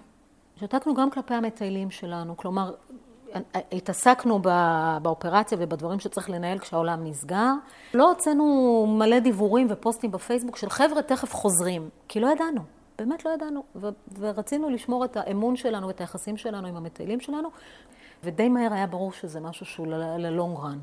[0.59, 2.37] שתקנו גם כלפי המטיילים שלנו.
[2.37, 2.71] כלומר,
[3.71, 4.39] התעסקנו
[5.01, 7.51] באופרציה ובדברים שצריך לנהל כשהעולם נסגר.
[7.93, 12.61] לא הוצאנו מלא דיבורים ופוסטים בפייסבוק של חבר'ה תכף חוזרים, כי לא ידענו.
[12.97, 13.87] באמת לא ידענו, ו-
[14.19, 17.49] ורצינו לשמור את האמון שלנו ואת היחסים שלנו עם המטיילים שלנו,
[18.23, 20.79] ודי מהר היה ברור שזה משהו שהוא ללונג רן.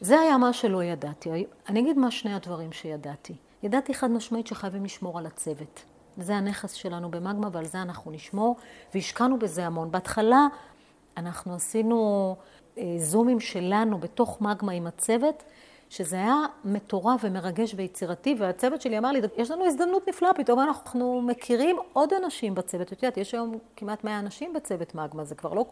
[0.00, 1.46] זה היה מה שלא ידעתי.
[1.68, 3.34] אני אגיד מה שני הדברים שידעתי.
[3.62, 5.84] ידעתי חד משמעית שחייבים לשמור על הצוות.
[6.16, 8.56] זה הנכס שלנו במגמה ועל זה אנחנו נשמור,
[8.94, 9.90] והשקענו בזה המון.
[9.90, 10.46] בהתחלה
[11.16, 12.36] אנחנו עשינו
[12.78, 15.42] אה, זומים שלנו בתוך מגמה עם הצוות,
[15.90, 21.22] שזה היה מטורף ומרגש ויצירתי, והצוות שלי אמר לי, יש לנו הזדמנות נפלאה, פתאום אנחנו
[21.22, 22.92] מכירים עוד אנשים בצוות.
[22.92, 25.64] את יודעת, יש היום כמעט 100 אנשים בצוות מגמה, זה כבר לא,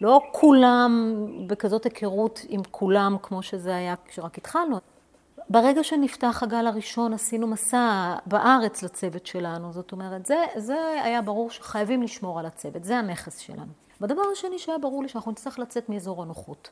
[0.00, 1.14] לא כולם
[1.46, 4.78] בכזאת היכרות עם כולם כמו שזה היה כשרק התחלנו.
[5.50, 9.72] ברגע שנפתח הגל הראשון, עשינו מסע בארץ לצוות שלנו.
[9.72, 13.72] זאת אומרת, זה, זה היה ברור שחייבים לשמור על הצוות, זה הנכס שלנו.
[14.00, 16.70] והדבר השני שהיה ברור לי שאנחנו נצטרך לצאת מאזור הנוחות.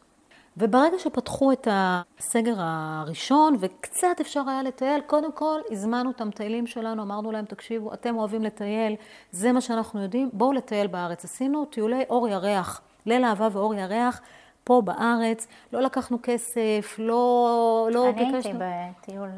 [0.58, 7.02] וברגע שפתחו את הסגר הראשון, וקצת אפשר היה לטייל, קודם כל הזמנו את המטיילים שלנו,
[7.02, 8.96] אמרנו להם, תקשיבו, אתם אוהבים לטייל,
[9.30, 11.24] זה מה שאנחנו יודעים, בואו לטייל בארץ.
[11.24, 14.20] עשינו טיולי אור ירח, ליל אהבה ואור ירח,
[14.64, 18.60] פה בארץ, לא לקחנו כסף, לא, לא אני ביקשנו.
[18.60, 19.28] אני הייתי בטיול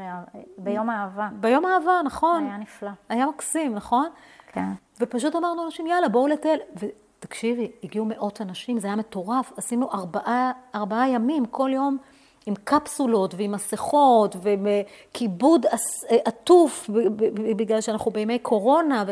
[0.58, 1.28] ביום האהבה.
[1.32, 2.44] ביום האהבה, נכון.
[2.46, 2.90] היה נפלא.
[3.08, 4.08] היה מקסים, נכון?
[4.52, 4.68] כן.
[5.00, 6.60] ופשוט אמרנו לאנשים, יאללה, בואו לטייל.
[7.20, 9.52] ותקשיבי, הגיעו מאות אנשים, זה היה מטורף.
[9.56, 11.98] עשינו ארבעה, ארבעה ימים, כל יום.
[12.46, 15.66] עם קפסולות ועם מסכות וכיבוד
[16.24, 16.90] עטוף
[17.56, 19.04] בגלל שאנחנו בימי קורונה.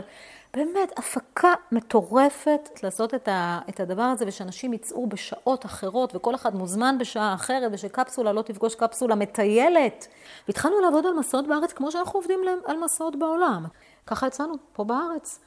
[0.54, 6.56] באמת הפקה מטורפת לעשות את, ה, את הדבר הזה, ושאנשים יצאו בשעות אחרות, וכל אחד
[6.56, 10.08] מוזמן בשעה אחרת, ושקפסולה לא תפגוש קפסולה מטיילת.
[10.48, 13.66] והתחלנו לעבוד על מסעות בארץ כמו שאנחנו עובדים על מסעות בעולם.
[14.06, 15.40] ככה יצאנו פה בארץ.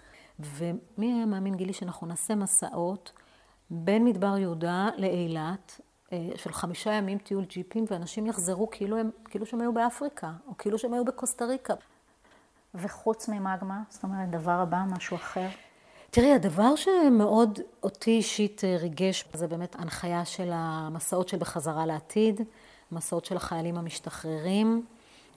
[0.46, 3.12] ומי היה מאמין, גילי, שאנחנו נעשה מסעות
[3.70, 5.82] בין מדבר יהודה לאילת,
[6.14, 10.58] אה, של חמישה ימים טיול ג'יפים, ואנשים יחזרו כאילו, הם, כאילו שהם היו באפריקה, או
[10.58, 11.74] כאילו שהם היו בקוסטה ריקה.
[12.76, 13.82] וחוץ ממגמה?
[13.90, 15.48] זאת אומרת, דבר הבא, משהו אחר?
[16.10, 22.42] תראי, הדבר שמאוד אותי אישית אה, ריגש, זה באמת הנחיה של המסעות של בחזרה לעתיד,
[22.92, 24.86] מסעות של החיילים המשתחררים,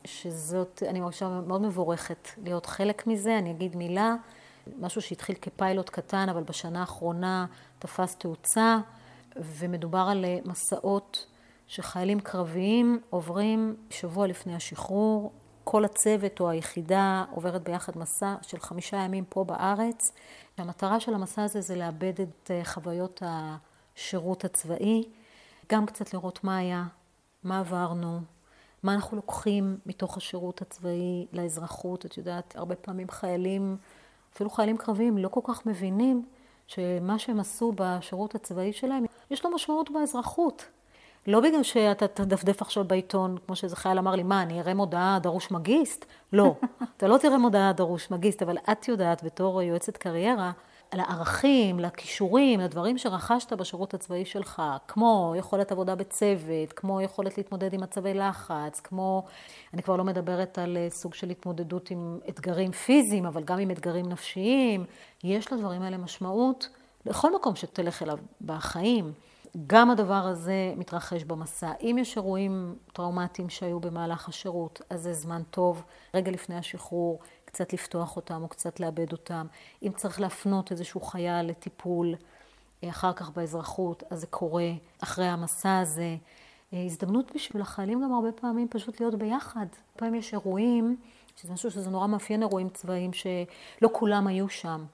[0.04, 3.38] שזאת, אני מרגישה מאוד מבורכת להיות חלק מזה.
[3.38, 4.14] אני אגיד מילה,
[4.78, 7.46] משהו שהתחיל כפיילוט קטן, אבל בשנה האחרונה
[7.78, 8.78] תפס תאוצה,
[9.36, 11.26] ומדובר על אה, מסעות
[11.66, 15.32] שחיילים קרביים עוברים שבוע לפני השחרור,
[15.64, 20.12] כל הצוות או היחידה עוברת ביחד מסע של חמישה ימים פה בארץ.
[20.58, 25.08] המטרה של המסע הזה זה לאבד את אה, חוויות השירות הצבאי,
[25.72, 26.84] גם קצת לראות מה היה,
[27.42, 28.20] מה עברנו,
[28.82, 32.06] מה אנחנו לוקחים מתוך השירות הצבאי לאזרחות.
[32.06, 33.76] את יודעת, הרבה פעמים חיילים,
[34.34, 36.24] אפילו חיילים קרביים, לא כל כך מבינים
[36.66, 40.66] שמה שהם עשו בשירות הצבאי שלהם, יש לו משמעות באזרחות.
[41.26, 45.18] לא בגלל שאתה תדפדף עכשיו בעיתון, כמו שאיזה חייל אמר לי, מה, אני אראה מודעה
[45.22, 46.04] דרוש מגיסט?
[46.32, 46.54] לא,
[46.96, 50.52] אתה לא תראה מודעה דרוש מגיסט, אבל את יודעת בתור יועצת קריירה,
[50.94, 57.80] לערכים, לכישורים, לדברים שרכשת בשירות הצבאי שלך, כמו יכולת עבודה בצוות, כמו יכולת להתמודד עם
[57.80, 59.24] מצבי לחץ, כמו,
[59.74, 63.70] אני כבר לא מדברת על אה, סוג של התמודדות עם אתגרים פיזיים, אבל גם עם
[63.70, 64.84] אתגרים נפשיים,
[65.24, 66.68] יש לדברים האלה משמעות
[67.06, 69.12] לכל מקום שתלך אליו בחיים.
[69.66, 71.72] גם הדבר הזה מתרחש במסע.
[71.82, 75.82] אם יש אירועים טראומטיים שהיו במהלך השירות, אז זה זמן טוב,
[76.14, 77.20] רגע לפני השחרור,
[77.54, 79.46] קצת לפתוח אותם או קצת לאבד אותם.
[79.82, 82.14] אם צריך להפנות איזשהו חייל לטיפול
[82.84, 84.70] אה, אחר כך באזרחות, אז זה קורה
[85.02, 86.16] אחרי המסע הזה.
[86.72, 89.66] אה, הזדמנות בשביל החיילים גם הרבה פעמים פשוט להיות ביחד.
[89.96, 90.96] פעמים יש אירועים,
[91.36, 94.84] שזה משהו שזה נורא מאפיין אירועים צבאיים, שלא כולם היו שם.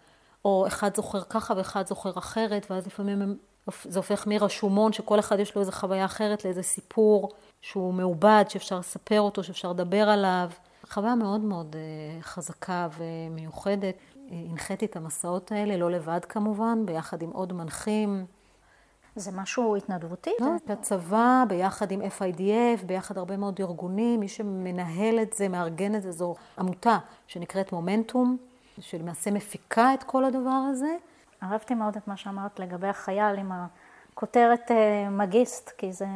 [0.44, 3.36] או אחד זוכר ככה ואחד זוכר אחרת, ואז לפעמים הם
[3.84, 8.78] זה הופך מרשומון, שכל אחד יש לו איזו חוויה אחרת, לאיזה סיפור שהוא מעובד, שאפשר
[8.78, 10.50] לספר אותו, שאפשר לדבר עליו.
[10.90, 13.94] חוויה מאוד מאוד אה, חזקה ומיוחדת.
[14.30, 18.26] הנחיתי את המסעות האלה, לא לבד כמובן, ביחד עם עוד מנחים.
[19.16, 20.30] זה משהו התנדבותי?
[20.40, 26.02] לא, הצבא, ביחד עם FIDF, ביחד הרבה מאוד ארגונים, מי שמנהל את זה, מארגן את
[26.02, 28.36] זה, זו עמותה שנקראת מומנטום,
[28.80, 30.96] שלמעשה מפיקה את כל הדבר הזה.
[31.42, 36.06] אהבתי מאוד את מה שאמרת לגבי החייל עם הכותרת אה, מגיסט, כי זה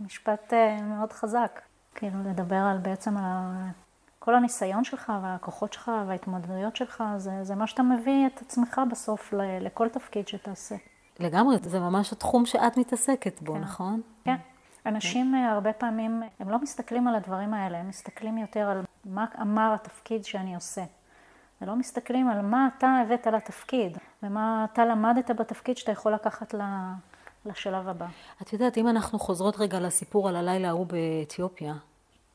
[0.00, 1.60] משפט אה, מאוד חזק.
[1.94, 3.52] כאילו לדבר על בעצם על
[4.24, 9.34] כל הניסיון שלך והכוחות שלך וההתמודדויות שלך, זה, זה מה שאתה מביא את עצמך בסוף
[9.60, 10.74] לכל תפקיד שתעשה.
[11.20, 13.60] לגמרי, זה ממש התחום שאת מתעסקת בו, כן.
[13.60, 14.00] נכון?
[14.24, 14.34] כן.
[14.86, 15.44] אנשים כן.
[15.44, 20.24] הרבה פעמים, הם לא מסתכלים על הדברים האלה, הם מסתכלים יותר על מה אמר התפקיד
[20.24, 20.84] שאני עושה.
[21.62, 26.54] ולא מסתכלים על מה אתה הבאת לתפקיד, ומה אתה למדת בתפקיד שאתה יכול לקחת
[27.46, 28.06] לשלב הבא.
[28.42, 31.74] את יודעת, אם אנחנו חוזרות רגע לסיפור על הלילה ההוא באתיופיה,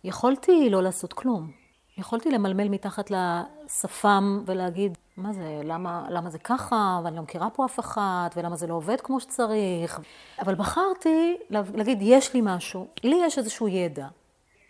[0.04, 1.59] יכולתי לא לעשות כלום.
[2.00, 7.66] יכולתי למלמל מתחת לשפם ולהגיד, מה זה, למה, למה זה ככה, ואני לא מכירה פה
[7.66, 10.00] אף אחת, ולמה זה לא עובד כמו שצריך.
[10.42, 14.08] אבל בחרתי להגיד, יש לי משהו, לי יש איזשהו ידע,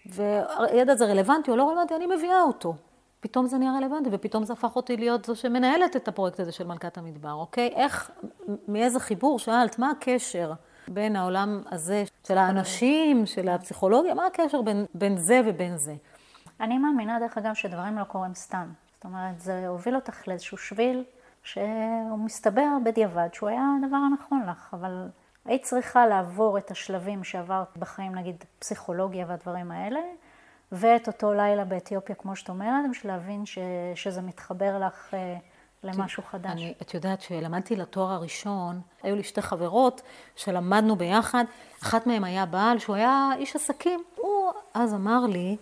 [0.05, 2.75] והידע הזה רלוונטי או לא רלוונטי, אני מביאה אותו.
[3.19, 6.67] פתאום זה נהיה רלוונטי, ופתאום זה הפך אותי להיות זו שמנהלת את הפרויקט הזה של
[6.67, 7.71] מלכת המדבר, אוקיי?
[7.75, 8.11] איך,
[8.67, 10.51] מאיזה חיבור שאלת, מה הקשר
[10.87, 15.95] בין העולם הזה של האנשים, של הפסיכולוגיה, מה הקשר בין, בין זה ובין זה?
[16.59, 18.69] אני מאמינה, דרך אגב, שדברים לא קורים סתם.
[18.95, 21.03] זאת אומרת, זה הוביל אותך לאיזשהו שביל
[21.43, 25.09] שהוא מסתבר בדיעבד שהוא היה הדבר הנכון לך, אבל
[25.45, 29.99] היית צריכה לעבור את השלבים שעברת בחיים, נגיד פסיכולוגיה והדברים האלה,
[30.71, 33.57] ואת אותו לילה באתיופיה, כמו שאת אומרת, בשביל להבין ש,
[33.95, 35.37] שזה מתחבר לך אה,
[35.83, 36.51] למשהו חדש.
[36.51, 40.01] אני, את יודעת שלמדתי לתואר הראשון, היו לי שתי חברות
[40.35, 41.43] שלמדנו ביחד,
[41.83, 44.03] אחת מהן היה בעל שהוא היה איש עסקים.
[44.15, 45.57] הוא אז אמר לי,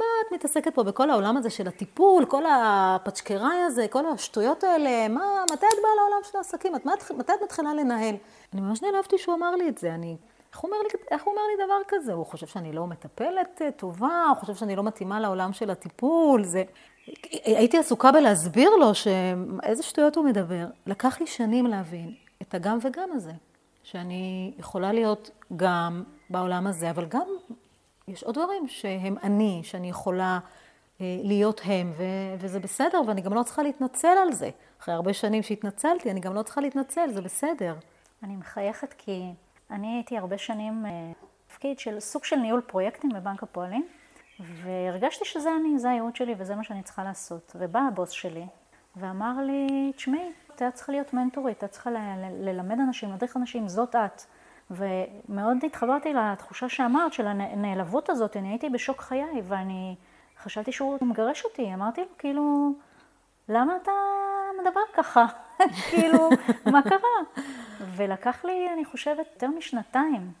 [0.00, 5.08] מה את מתעסקת פה בכל העולם הזה של הטיפול, כל הפצ'קראי הזה, כל השטויות האלה,
[5.08, 6.76] מה, מתי את באה לעולם של העסקים?
[6.76, 6.86] את,
[7.16, 8.14] מתי את מתחילה לנהל?
[8.52, 10.16] אני ממש נעלבתי שהוא אמר לי את זה, אני...
[10.52, 12.12] איך הוא, אומר לי, איך הוא אומר לי דבר כזה?
[12.12, 16.44] הוא חושב שאני לא מטפלת אה, טובה, הוא חושב שאני לא מתאימה לעולם של הטיפול,
[16.44, 16.64] זה...
[17.44, 20.66] הייתי עסוקה בלהסביר לו שאיזה שטויות הוא מדבר.
[20.86, 23.32] לקח לי שנים להבין את הגם וגם הזה,
[23.82, 27.26] שאני יכולה להיות גם בעולם הזה, אבל גם
[28.08, 30.38] יש עוד דברים שהם אני, שאני יכולה
[31.00, 34.50] אה, להיות הם, ו- וזה בסדר, ואני גם לא צריכה להתנצל על זה.
[34.80, 37.74] אחרי הרבה שנים שהתנצלתי, אני גם לא צריכה להתנצל, זה בסדר.
[38.22, 39.32] אני מחייכת כי
[39.70, 43.86] אני הייתי הרבה שנים אה, של סוג של ניהול פרויקטים בבנק הפועלים,
[44.40, 47.52] והרגשתי שזה אני, זה הייעוד שלי וזה מה שאני צריכה לעשות.
[47.58, 48.46] ובא הבוס שלי
[48.96, 51.90] ואמר לי, תשמעי, את צריכה להיות מנטורית, את צריכה
[52.40, 54.22] ללמד אנשים, להדריך אנשים, זאת את.
[54.70, 59.96] ומאוד התחברתי לתחושה שאמרת, של הנעלבות הזאת, אני הייתי בשוק חיי, ואני
[60.42, 62.72] חשבתי שהוא מגרש אותי, אמרתי לו, כאילו,
[63.48, 63.92] למה אתה
[64.60, 65.26] מדבר ככה?
[65.90, 66.30] כאילו,
[66.66, 67.44] מה קרה?
[67.96, 70.32] ולקח לי, אני חושבת, יותר משנתיים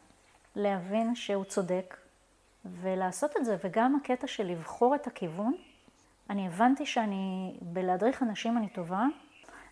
[0.56, 1.96] להבין שהוא צודק
[2.64, 5.54] ולעשות את זה, וגם הקטע של לבחור את הכיוון.
[6.30, 9.04] אני הבנתי שאני, בלהדריך אנשים אני טובה,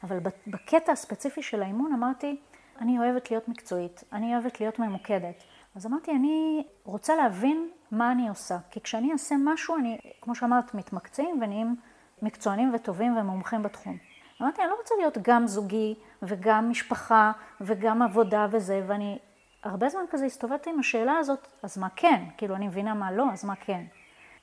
[0.03, 2.41] אבל בקטע הספציפי של האימון אמרתי,
[2.81, 5.43] אני אוהבת להיות מקצועית, אני אוהבת להיות ממוקדת.
[5.77, 10.75] אז אמרתי, אני רוצה להבין מה אני עושה, כי כשאני אעשה משהו, אני, כמו שאמרת,
[10.75, 11.77] מתמקצעים ונהיים
[12.23, 13.97] מקצוענים וטובים ומומחים בתחום.
[14.43, 19.19] אמרתי, אני לא רוצה להיות גם זוגי וגם משפחה וגם עבודה וזה, ואני
[19.63, 22.25] הרבה זמן כזה הסתובבתי עם השאלה הזאת, אז מה כן?
[22.37, 23.85] כאילו, אני מבינה מה לא, אז מה כן?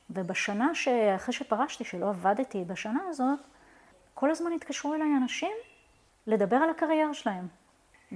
[0.09, 3.39] ובשנה שאחרי שפרשתי, שלא עבדתי בשנה הזאת,
[4.13, 5.51] כל הזמן התקשרו אליי אנשים
[6.27, 7.47] לדבר על הקריירה שלהם.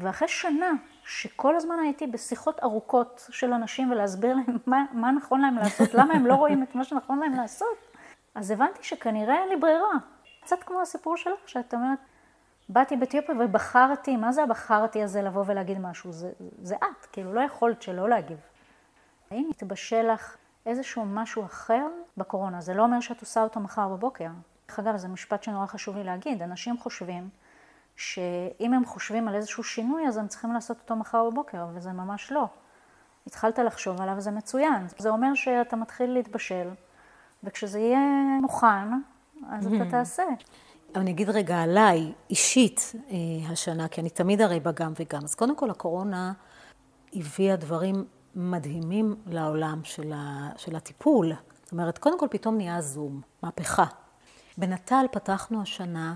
[0.01, 0.71] ואחרי שנה
[1.03, 6.13] שכל הזמן הייתי בשיחות ארוכות של אנשים ולהסביר להם מה, מה נכון להם לעשות, למה
[6.13, 7.77] הם לא רואים את מה שנכון להם לעשות,
[8.35, 9.93] אז הבנתי שכנראה אין לי ברירה.
[10.41, 11.99] קצת כמו הסיפור שלך, שאת אומרת,
[12.69, 16.12] באתי באתיופיה ובחרתי, מה זה הבחרתי הזה לבוא ולהגיד משהו?
[16.12, 16.31] זה,
[16.62, 18.38] זה את, כאילו לא יכולת שלא להגיב.
[19.31, 22.62] האם התבשל לך איזשהו משהו אחר בקורונה?
[22.62, 24.27] זה לא אומר שאת עושה אותו מחר בבוקר.
[24.67, 26.41] דרך אגב, זה משפט שנורא חשוב לי להגיד.
[26.41, 27.29] אנשים חושבים
[27.99, 32.31] שאם הם חושבים על איזשהו שינוי, אז הם צריכים לעשות אותו מחר בבוקר, וזה ממש
[32.31, 32.47] לא.
[33.27, 34.88] התחלת לחשוב עליו, זה מצוין.
[34.97, 36.69] זה אומר שאתה מתחיל להתבשל,
[37.43, 37.99] וכשזה יהיה
[38.41, 38.88] מוכן,
[39.49, 40.23] אז אתה תעשה.
[40.95, 45.23] אני אגיד רגע עליי, אישית, אה, השנה, כי אני תמיד הרי בגם וגם.
[45.23, 46.33] אז קודם כל, הקורונה
[47.13, 51.33] הביאה דברים מדהימים לעולם של, ה, של הטיפול.
[51.63, 53.85] זאת אומרת, קודם כל פתאום נהיה זום, מהפכה.
[54.57, 56.15] בנט"ל פתחנו השנה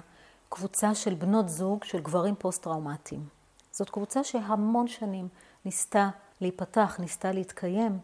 [0.56, 3.26] קבוצה של בנות זוג של גברים פוסט-טראומטיים.
[3.72, 5.28] זאת קבוצה שהמון שנים
[5.66, 6.10] ניסתה
[6.42, 8.00] להיפתח, ניסתה להתקיים.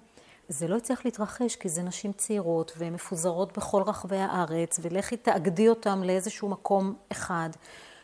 [0.48, 5.70] זה לא הצליח להתרחש כי זה נשים צעירות והן מפוזרות בכל רחבי הארץ, ולכי תאגדי
[5.70, 7.50] אותן לאיזשהו מקום אחד,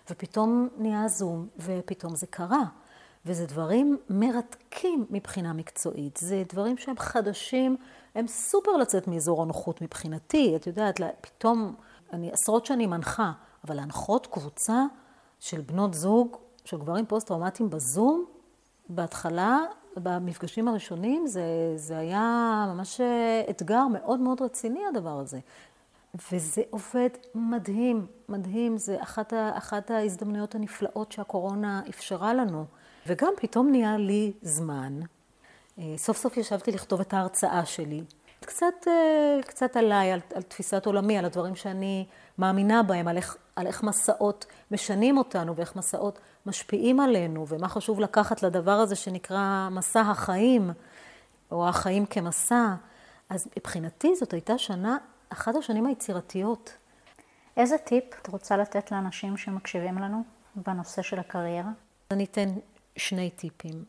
[0.10, 2.63] ופתאום נהיה זום, ופתאום זה קרה.
[3.25, 6.17] וזה דברים מרתקים מבחינה מקצועית.
[6.17, 7.77] זה דברים שהם חדשים,
[8.15, 10.55] הם סופר לצאת מאזור הנוחות מבחינתי.
[10.55, 11.75] את יודעת, פתאום,
[12.13, 13.31] אני עשרות שנים מנחה,
[13.67, 14.86] אבל להנחות קבוצה
[15.39, 18.25] של בנות זוג, של גברים פוסט-טראומטיים בזום,
[18.89, 19.60] בהתחלה,
[19.97, 21.43] במפגשים הראשונים, זה,
[21.75, 23.01] זה היה ממש
[23.49, 25.39] אתגר מאוד מאוד רציני הדבר הזה.
[26.32, 32.66] וזה עובד מדהים, מדהים, זה אחת, ה, אחת ההזדמנויות הנפלאות שהקורונה אפשרה לנו.
[33.07, 34.99] וגם פתאום נהיה לי זמן.
[35.80, 38.03] אה, סוף סוף ישבתי לכתוב את ההרצאה שלי,
[38.45, 42.05] קצת, אה, קצת עליי, על, על תפיסת עולמי, על הדברים שאני
[42.38, 47.99] מאמינה בהם, על איך, על איך מסעות משנים אותנו ואיך מסעות משפיעים עלינו, ומה חשוב
[47.99, 50.71] לקחת לדבר הזה שנקרא מסע החיים,
[51.51, 52.73] או החיים כמסע.
[53.29, 54.97] אז מבחינתי זאת הייתה שנה,
[55.29, 56.77] אחת השנים היצירתיות.
[57.57, 60.23] איזה טיפ את רוצה לתת לאנשים שמקשיבים לנו
[60.55, 61.71] בנושא של הקריירה?
[62.11, 62.49] אני אתן
[62.97, 63.86] שני טיפים.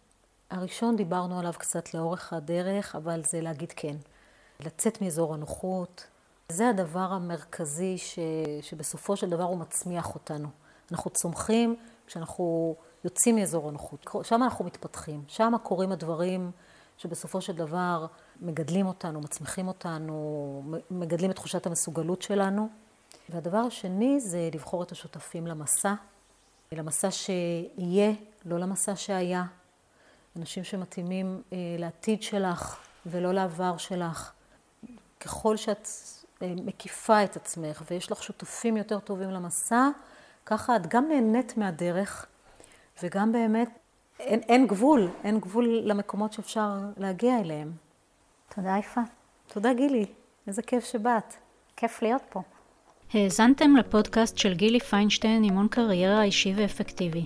[0.51, 3.97] הראשון דיברנו עליו קצת לאורך הדרך, אבל זה להגיד כן.
[4.61, 6.07] לצאת מאזור הנוחות.
[6.53, 8.19] זה הדבר המרכזי ש...
[8.63, 10.49] שבסופו של דבר הוא מצמיח אותנו.
[10.93, 11.77] אנחנו צומחים
[12.07, 14.07] כשאנחנו יוצאים מאזור הנוחות.
[14.23, 16.51] שם אנחנו מתפתחים, שם קורים הדברים
[16.99, 18.07] שבסופו של דבר
[18.41, 22.69] מגדלים אותנו, מצמיחים אותנו, מגדלים את תחושת המסוגלות שלנו.
[23.29, 25.95] והדבר השני זה לבחור את השותפים למסע,
[26.73, 28.13] למסע שיהיה,
[28.45, 29.45] לא למסע שהיה.
[30.37, 32.77] אנשים שמתאימים אה, לעתיד שלך
[33.07, 34.33] ולא לעבר שלך.
[35.21, 35.89] ככל שאת
[36.43, 39.89] מקיפה את עצמך ויש לך שותפים יותר טובים למסע,
[40.47, 42.27] ככה את גם נהנית מהדרך
[43.03, 43.69] וגם באמת
[44.21, 47.73] אין, אין גבול, אין גבול למקומות שאפשר להגיע אליהם.
[48.55, 49.01] תודה יפה.
[49.49, 50.07] תודה גילי,
[50.47, 51.35] איזה כיף שבאת.
[51.77, 52.43] כיף להיות פה.
[53.15, 57.25] האזנתם לפודקאסט של גילי פיינשטיין, אימון קריירה אישי ואפקטיבי.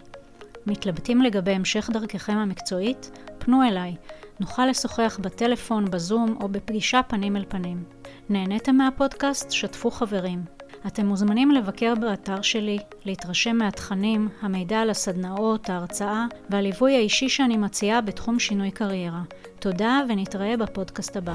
[0.67, 3.11] מתלבטים לגבי המשך דרככם המקצועית?
[3.39, 3.97] פנו אליי.
[4.41, 7.85] נוכל לשוחח בטלפון, בזום או בפגישה פנים אל פנים.
[8.29, 9.51] נהניתם מהפודקאסט?
[9.51, 10.45] שתפו חברים.
[10.87, 18.01] אתם מוזמנים לבקר באתר שלי, להתרשם מהתכנים, המידע על הסדנאות, ההרצאה והליווי האישי שאני מציעה
[18.01, 19.23] בתחום שינוי קריירה.
[19.59, 21.35] תודה ונתראה בפודקאסט הבא.